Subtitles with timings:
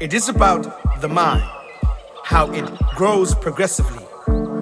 [0.00, 1.44] It is about the mind,
[2.24, 4.02] how it grows progressively.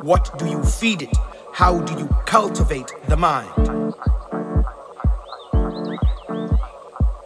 [0.02, 1.16] What do you feed it?
[1.52, 3.94] How do you cultivate the mind?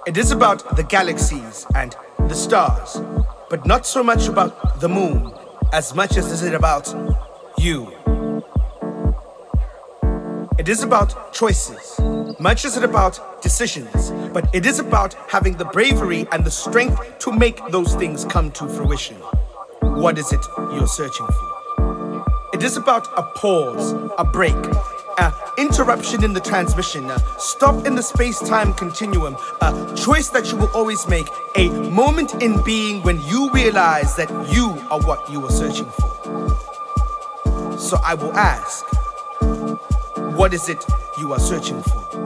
[0.07, 1.97] It is about the galaxies and
[2.29, 3.03] the stars,
[3.51, 5.33] but not so much about the moon
[5.73, 6.87] as much as is it about
[7.59, 7.93] you.
[10.59, 11.99] It is about choices,
[12.39, 17.19] much as it about decisions, but it is about having the bravery and the strength
[17.19, 19.17] to make those things come to fruition.
[19.81, 22.51] What is it you're searching for?
[22.53, 24.55] It is about a pause, a break,
[25.17, 30.53] an interruption in the transmission, a stop in the space time continuum, a choice that
[30.53, 35.33] you will always make, a moment in being when you realize that you are what
[35.33, 37.79] you are searching for.
[37.79, 38.85] So I will ask,
[40.37, 40.85] what is it
[41.19, 42.26] you are searching for?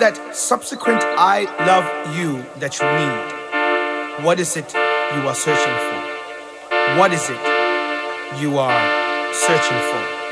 [0.00, 1.86] That subsequent I love
[2.18, 4.24] you that you need?
[4.26, 6.98] What is it you are searching for?
[6.98, 10.23] What is it you are searching for?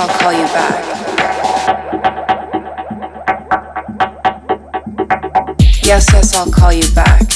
[0.00, 0.84] I'll call you back.
[5.84, 7.29] Yes, yes, I'll call you back.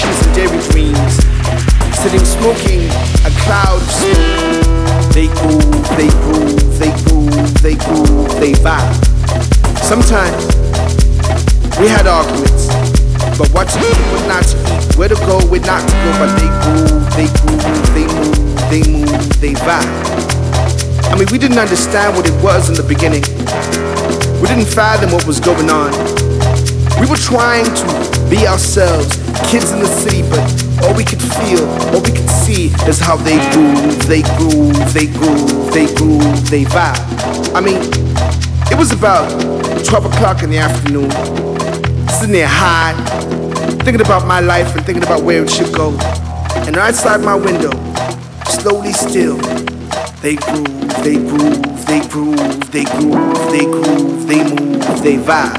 [0.00, 1.14] Conversations and daydreams,
[1.96, 2.88] sitting smoking
[3.24, 5.12] a cloud of smoke.
[5.12, 8.94] They groove, they groove, they groove, they groove, they vibe.
[9.82, 10.40] Sometimes
[11.78, 12.68] we had arguments,
[13.36, 16.10] but what to eat, what not to eat, where to go, where not to go.
[16.18, 17.60] But they groove, they groove,
[17.94, 21.10] they move, they move, they vibe.
[21.10, 23.22] I mean, we didn't understand what it was in the beginning.
[24.40, 25.90] We didn't fathom what was going on.
[27.00, 27.84] We were trying to
[28.30, 30.40] be ourselves, kids in the city, but
[30.84, 35.06] all we could feel, all we could see is how they groove, they groove, they
[35.06, 37.54] groove, they groove, they vibe.
[37.54, 37.78] I mean,
[38.70, 39.28] it was about
[39.84, 41.10] 12 o'clock in the afternoon,
[42.08, 42.94] sitting there high,
[43.84, 45.96] thinking about my life and thinking about where it should go.
[46.66, 47.72] And outside my window,
[48.46, 49.36] slowly still,
[50.22, 55.58] they groove, they groove, they groove, they groove, they groove, they move, they vibe.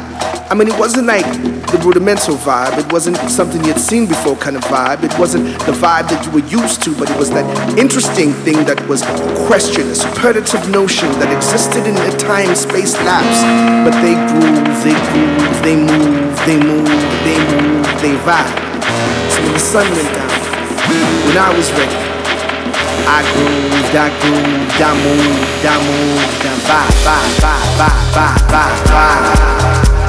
[0.50, 1.26] I mean, it wasn't like
[1.72, 2.78] the rudimental vibe.
[2.78, 5.04] It wasn't something you'd seen before kind of vibe.
[5.04, 7.48] It wasn't the vibe that you were used to, but it was that
[7.80, 9.16] interesting thing that was a
[9.48, 13.40] question, a superlative notion that existed in a time space lapse.
[13.88, 16.92] But they groove, they groove, they move, they move,
[17.24, 18.52] they move, they vibe.
[19.32, 20.32] So when the sun went down,
[21.24, 21.96] when I was ready,
[23.08, 30.01] I grooved, I grooved, I moved, I moved, I vibe, vibe, vibe, vibe, vibe, vibe,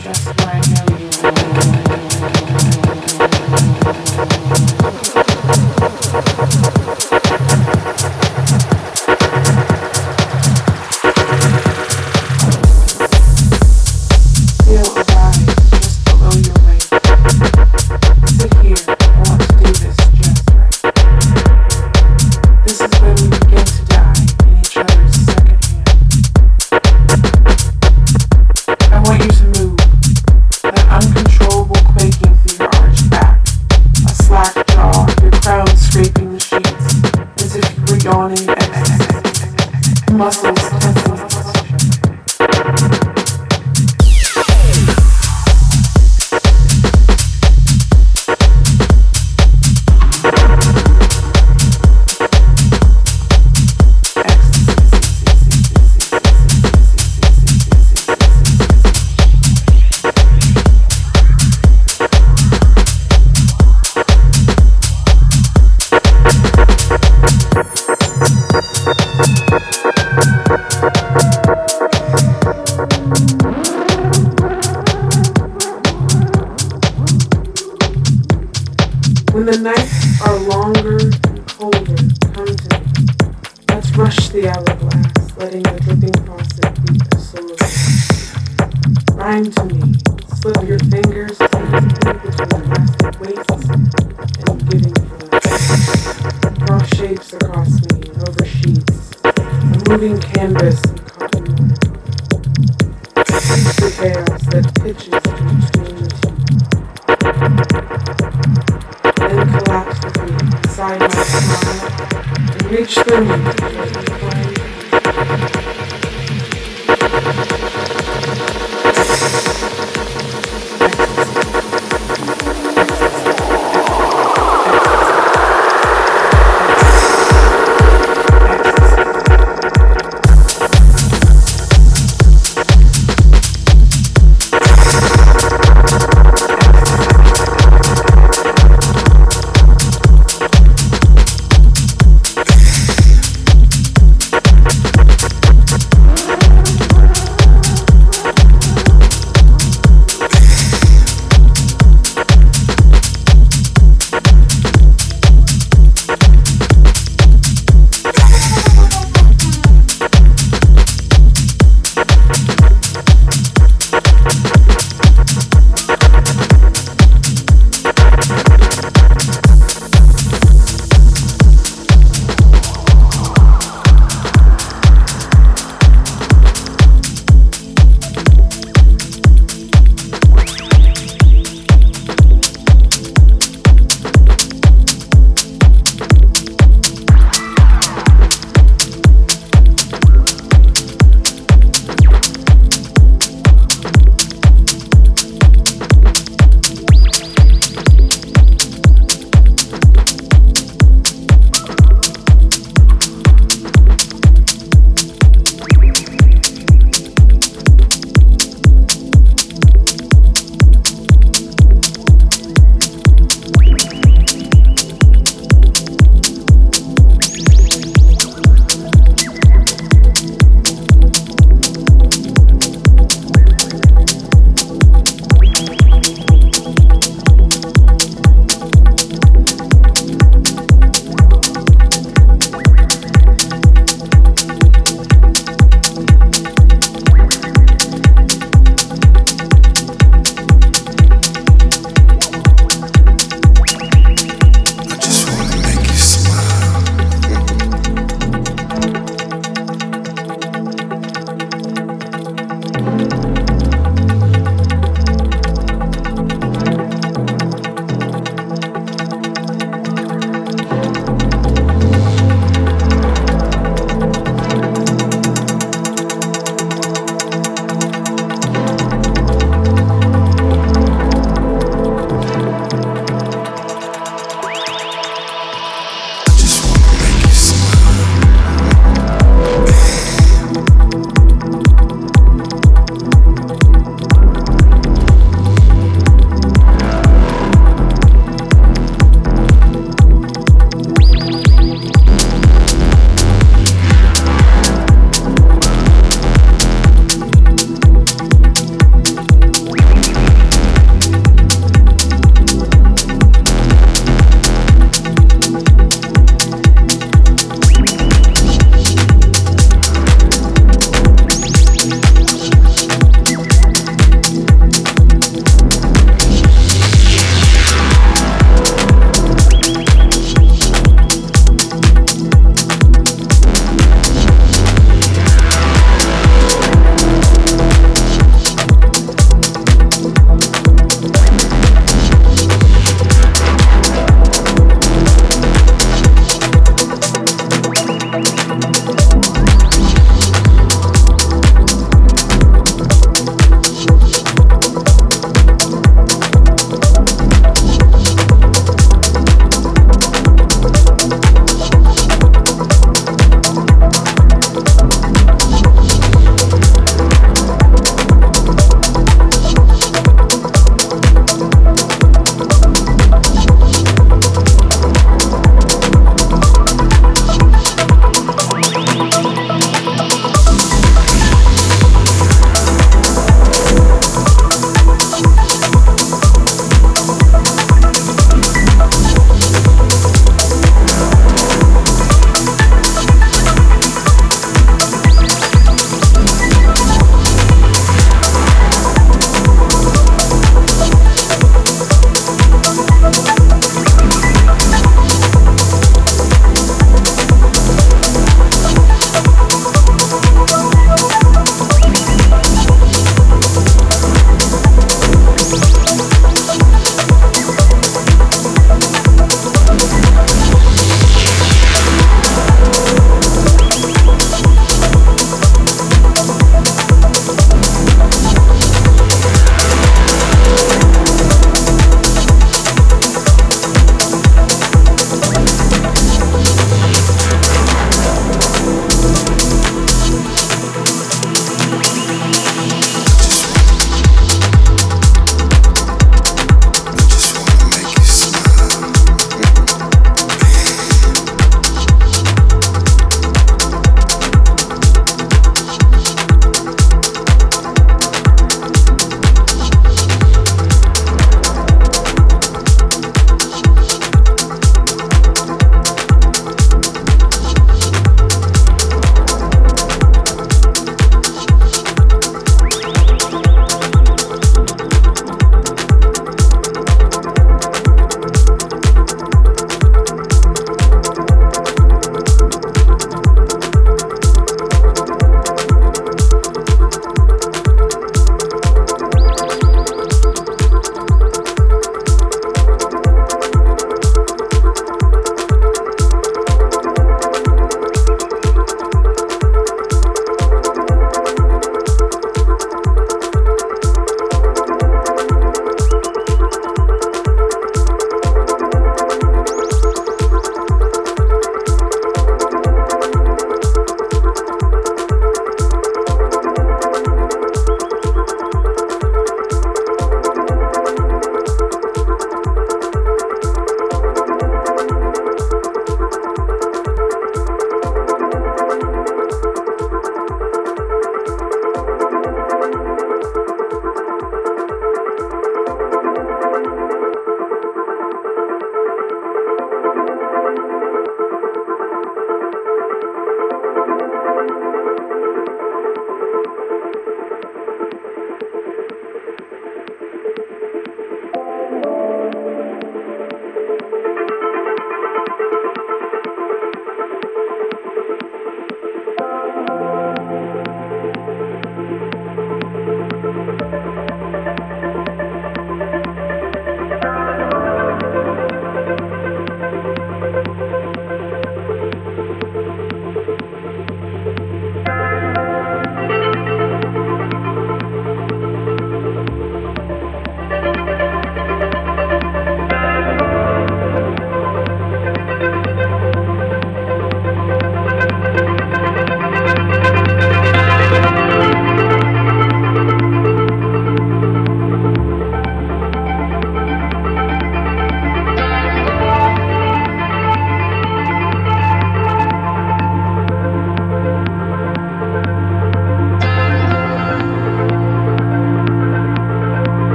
[0.00, 0.85] just like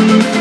[0.00, 0.39] Thank